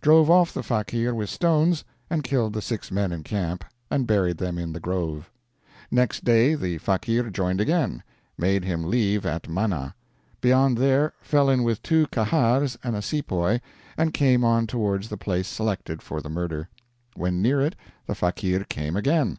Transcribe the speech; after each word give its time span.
Drove 0.00 0.28
off 0.28 0.52
the 0.52 0.64
fakeer 0.64 1.14
with 1.14 1.30
stones, 1.30 1.84
and 2.10 2.24
killed 2.24 2.54
the 2.54 2.60
6 2.60 2.90
men 2.90 3.12
in 3.12 3.22
camp, 3.22 3.64
and 3.88 4.04
buried 4.04 4.38
them 4.38 4.58
in 4.58 4.72
the 4.72 4.80
grove. 4.80 5.30
"Next 5.92 6.24
day 6.24 6.56
the 6.56 6.78
fakeer 6.78 7.30
joined 7.32 7.60
again; 7.60 8.02
made 8.36 8.64
him 8.64 8.82
leave 8.90 9.24
at 9.24 9.48
Mana. 9.48 9.94
Beyond 10.40 10.78
there, 10.78 11.12
fell 11.20 11.48
in 11.48 11.62
with 11.62 11.82
two 11.84 12.08
Kahars 12.08 12.78
and 12.82 12.96
a 12.96 13.00
sepoy, 13.00 13.60
and 13.96 14.12
came 14.12 14.42
on 14.42 14.66
towards 14.66 15.08
the 15.08 15.16
place 15.16 15.46
selected 15.46 16.02
for 16.02 16.20
the 16.20 16.28
murder. 16.28 16.68
When 17.14 17.40
near 17.40 17.60
it, 17.60 17.76
the 18.08 18.16
fakeer 18.16 18.64
came 18.68 18.96
again. 18.96 19.38